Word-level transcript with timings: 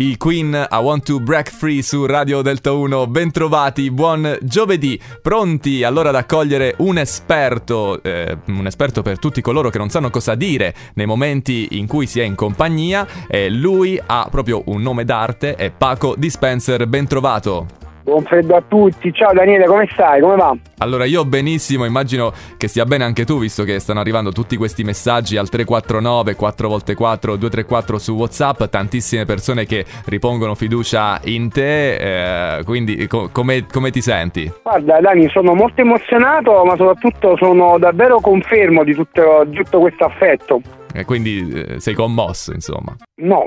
I 0.00 0.16
Queen 0.16 0.54
I 0.70 0.76
Want 0.76 1.04
to 1.06 1.18
Break 1.18 1.50
Free 1.50 1.82
su 1.82 2.06
Radio 2.06 2.40
Delta 2.40 2.70
1, 2.70 3.08
bentrovati, 3.08 3.90
buon 3.90 4.38
giovedì, 4.42 4.96
pronti 5.20 5.82
allora 5.82 6.10
ad 6.10 6.14
accogliere 6.14 6.76
un 6.78 6.98
esperto, 6.98 8.00
eh, 8.04 8.38
un 8.46 8.68
esperto 8.68 9.02
per 9.02 9.18
tutti 9.18 9.40
coloro 9.40 9.70
che 9.70 9.78
non 9.78 9.88
sanno 9.88 10.08
cosa 10.10 10.36
dire 10.36 10.72
nei 10.94 11.06
momenti 11.06 11.66
in 11.72 11.88
cui 11.88 12.06
si 12.06 12.20
è 12.20 12.22
in 12.22 12.36
compagnia, 12.36 13.08
e 13.26 13.50
lui 13.50 14.00
ha 14.06 14.28
proprio 14.30 14.62
un 14.66 14.82
nome 14.82 15.04
d'arte, 15.04 15.56
è 15.56 15.72
Paco 15.72 16.14
Dispenser, 16.16 16.86
bentrovato. 16.86 17.77
Buon 18.08 18.22
freddo 18.22 18.56
a 18.56 18.62
tutti, 18.66 19.12
ciao 19.12 19.34
Daniele, 19.34 19.66
come 19.66 19.86
stai? 19.92 20.22
Come 20.22 20.36
va? 20.36 20.56
Allora 20.78 21.04
io 21.04 21.26
benissimo, 21.26 21.84
immagino 21.84 22.32
che 22.56 22.66
stia 22.66 22.86
bene 22.86 23.04
anche 23.04 23.26
tu 23.26 23.38
visto 23.38 23.64
che 23.64 23.78
stanno 23.80 24.00
arrivando 24.00 24.32
tutti 24.32 24.56
questi 24.56 24.82
messaggi 24.82 25.36
al 25.36 25.50
349 25.50 26.34
4x4 26.34 27.34
234 27.34 27.98
su 27.98 28.14
Whatsapp, 28.14 28.64
tantissime 28.64 29.26
persone 29.26 29.66
che 29.66 29.84
ripongono 30.06 30.54
fiducia 30.54 31.20
in 31.24 31.50
te, 31.50 32.56
eh, 32.56 32.64
quindi 32.64 33.06
co- 33.06 33.28
come, 33.30 33.66
come 33.70 33.90
ti 33.90 34.00
senti? 34.00 34.50
Guarda 34.62 35.00
Dani, 35.00 35.28
sono 35.28 35.52
molto 35.52 35.82
emozionato, 35.82 36.64
ma 36.64 36.76
soprattutto 36.76 37.36
sono 37.36 37.76
davvero 37.76 38.20
confermo 38.20 38.84
di 38.84 38.94
tutto, 38.94 39.44
di 39.46 39.56
tutto 39.56 39.80
questo 39.80 40.06
affetto. 40.06 40.62
E 40.94 41.04
quindi 41.04 41.46
eh, 41.52 41.78
sei 41.78 41.92
commosso, 41.92 42.54
insomma. 42.54 42.96
No, 43.16 43.44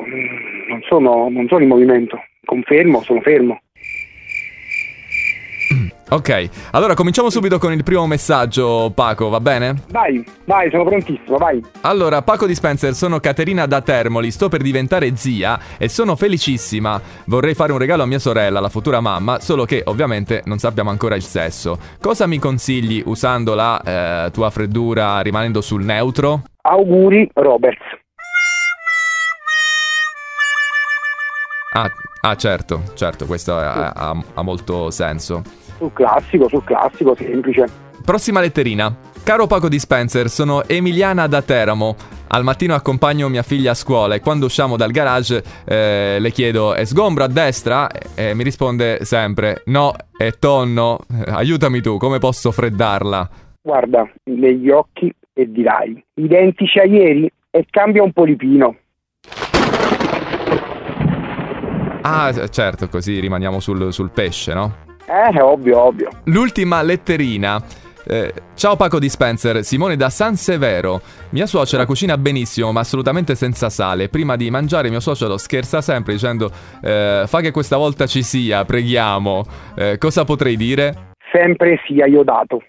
non 0.70 0.82
sono, 0.88 1.30
non 1.32 1.48
sono 1.48 1.64
in 1.64 1.68
movimento, 1.68 2.20
confermo, 2.46 3.02
sono 3.02 3.22
fermo. 3.22 3.60
Ok, 6.14 6.50
allora 6.72 6.94
cominciamo 6.94 7.30
subito 7.30 7.58
con 7.58 7.72
il 7.72 7.86
primo 7.86 8.06
messaggio, 8.06 8.92
Paco, 8.94 9.30
va 9.30 9.40
bene? 9.40 9.76
Vai, 9.92 10.22
vai, 10.44 10.70
sono 10.70 10.84
prontissimo, 10.84 11.38
vai. 11.38 11.64
Allora, 11.84 12.22
Paco 12.22 12.46
Dispenser, 12.46 12.94
sono 12.94 13.22
Caterina 13.22 13.66
da 13.66 13.80
Termoli, 13.80 14.30
sto 14.30 14.50
per 14.50 14.62
diventare 14.62 15.16
zia 15.16 15.58
e 15.78 15.88
sono 15.88 16.18
felicissima. 16.18 17.00
Vorrei 17.28 17.54
fare 17.54 17.72
un 17.72 17.78
regalo 17.78 18.04
a 18.04 18.08
mia 18.08 18.20
sorella, 18.20 18.60
la 18.60 18.68
futura 18.68 19.00
mamma, 19.00 19.40
solo 19.40 19.64
che 19.64 19.84
ovviamente 19.86 20.42
non 20.48 20.58
sappiamo 20.58 20.90
ancora 20.90 21.16
il 21.16 21.24
sesso. 21.24 21.78
Cosa 22.02 22.28
mi 22.28 22.40
consigli 22.40 23.02
usando 23.06 23.56
la 23.56 24.26
eh, 24.26 24.32
tua 24.32 24.50
freddura 24.50 25.22
rimanendo 25.22 25.62
sul 25.62 25.86
neutro? 25.86 26.42
Auguri, 26.64 27.30
Roberts. 27.36 28.01
Ah, 31.74 31.90
ah 32.22 32.36
certo, 32.36 32.82
certo, 32.96 33.26
questo 33.26 33.56
ha, 33.56 33.92
ha, 33.92 34.24
ha 34.34 34.42
molto 34.42 34.92
senso. 34.92 35.42
Sul 35.78 35.94
classico, 35.94 36.50
sul 36.50 36.64
classico, 36.66 37.16
semplice. 37.16 37.66
Prossima 38.04 38.42
letterina. 38.42 38.94
Caro 39.24 39.48
Paco 39.48 39.70
Dispenser, 39.70 40.30
sono 40.30 40.64
Emiliana 40.68 41.28
da 41.28 41.42
Teramo. 41.42 41.96
Al 42.28 42.44
mattino 42.44 42.74
accompagno 42.74 43.30
mia 43.30 43.44
figlia 43.44 43.72
a 43.72 43.74
scuola 43.76 44.16
e 44.16 44.20
quando 44.20 44.46
usciamo 44.48 44.76
dal 44.76 44.92
garage 44.92 45.44
eh, 45.66 46.18
le 46.20 46.32
chiedo 46.32 46.74
è 46.74 46.84
sgombro 46.84 47.24
a 47.24 47.28
destra? 47.28 47.90
E 48.16 48.34
mi 48.34 48.44
risponde 48.44 49.06
sempre 49.06 49.62
no, 49.66 49.94
è 50.18 50.32
tonno. 50.40 51.00
Aiutami 51.28 51.82
tu, 51.82 51.98
come 51.98 52.20
posso 52.20 52.52
freddarla? 52.52 53.30
Guarda 53.62 54.10
negli 54.26 54.70
occhi 54.70 55.14
e 55.34 55.50
dirai, 55.50 56.04
identici 56.16 56.80
a 56.80 56.84
ieri 56.84 57.32
e 57.50 57.66
cambia 57.70 58.04
un 58.04 58.12
polipino. 58.12 58.76
Ah, 62.02 62.32
certo, 62.50 62.88
così 62.88 63.20
rimaniamo 63.20 63.60
sul, 63.60 63.92
sul 63.94 64.10
pesce, 64.12 64.54
no? 64.54 64.76
Eh, 65.08 65.42
ovvio, 65.42 65.82
ovvio. 65.82 66.10
L'ultima 66.26 66.82
letterina. 66.82 67.62
Eh, 68.04 68.34
ciao 68.56 68.76
Paco 68.76 68.98
Dispenser, 68.98 69.64
Simone 69.64 69.96
da 69.96 70.10
San 70.10 70.36
Severo. 70.36 71.02
Mia 71.30 71.46
suocera 71.46 71.86
cucina 71.86 72.18
benissimo, 72.18 72.72
ma 72.72 72.80
assolutamente 72.80 73.36
senza 73.36 73.70
sale. 73.70 74.10
Prima 74.10 74.36
di 74.36 74.50
mangiare, 74.50 74.90
mio 74.90 75.00
suocero 75.00 75.38
scherza 75.38 75.82
sempre 75.82 76.14
dicendo: 76.14 76.50
eh, 76.82 77.24
Fa 77.28 77.40
che 77.42 77.52
questa 77.52 77.78
volta 77.78 78.08
ci 78.08 78.24
sia, 78.24 78.66
preghiamo. 78.66 79.44
Eh, 79.76 79.98
cosa 79.98 80.24
potrei 80.24 80.58
dire? 80.58 81.14
Sempre 81.32 81.80
sia 81.86 82.08
iodato. 82.08 82.62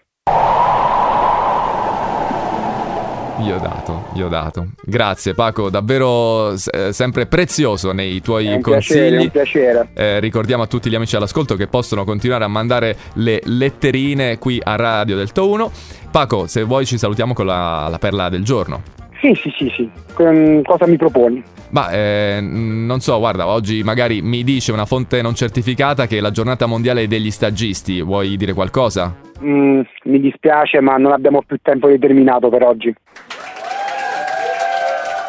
Iodato, 3.44 4.04
iodato. 4.14 4.66
Grazie 4.84 5.34
Paco, 5.34 5.68
davvero 5.68 6.52
eh, 6.52 6.92
sempre 6.92 7.26
prezioso 7.26 7.92
nei 7.92 8.20
tuoi 8.20 8.60
consigli. 8.60 8.98
piacere, 8.98 9.16
è 9.16 9.20
un 9.20 9.30
piacere. 9.30 9.88
Eh, 9.94 10.20
ricordiamo 10.20 10.62
a 10.62 10.66
tutti 10.66 10.88
gli 10.88 10.94
amici 10.94 11.16
all'ascolto 11.16 11.56
che 11.56 11.66
possono 11.66 12.04
continuare 12.04 12.44
a 12.44 12.48
mandare 12.48 12.96
le 13.14 13.40
letterine 13.44 14.38
qui 14.38 14.60
a 14.62 14.76
Radio 14.76 15.16
Delta 15.16 15.42
1. 15.42 15.70
Paco, 16.10 16.46
se 16.46 16.62
vuoi 16.62 16.86
ci 16.86 16.98
salutiamo 16.98 17.34
con 17.34 17.46
la, 17.46 17.88
la 17.90 17.98
perla 17.98 18.28
del 18.28 18.44
giorno. 18.44 18.82
Sì, 19.20 19.34
sì, 19.34 19.52
sì, 19.56 19.72
sì. 19.76 19.90
Con- 20.14 20.62
cosa 20.64 20.86
mi 20.86 20.96
proponi? 20.96 21.42
Ma 21.70 21.90
eh, 21.90 22.38
non 22.40 23.00
so, 23.00 23.18
guarda, 23.18 23.46
oggi 23.46 23.82
magari 23.82 24.20
mi 24.20 24.44
dice 24.44 24.72
una 24.72 24.84
fonte 24.84 25.22
non 25.22 25.34
certificata 25.34 26.06
che 26.06 26.18
è 26.18 26.20
la 26.20 26.30
giornata 26.30 26.66
mondiale 26.66 27.06
degli 27.06 27.30
stagisti. 27.30 28.02
Vuoi 28.02 28.36
dire 28.36 28.52
qualcosa? 28.52 29.14
Mm, 29.42 29.80
mi 30.04 30.20
dispiace, 30.20 30.80
ma 30.80 30.96
non 30.96 31.12
abbiamo 31.12 31.42
più 31.42 31.58
tempo 31.60 31.88
determinato 31.88 32.48
per 32.48 32.62
oggi. 32.62 32.94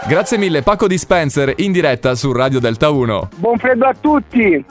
Grazie 0.06 0.38
mille, 0.38 0.62
Paco 0.62 0.86
Dispenser 0.86 1.54
in 1.58 1.72
diretta 1.72 2.14
su 2.16 2.32
Radio 2.34 2.60
Delta 2.60 2.90
1. 2.90 3.30
Buon 3.38 3.58
freddo 3.58 3.86
a 3.86 3.94
tutti! 3.94 4.62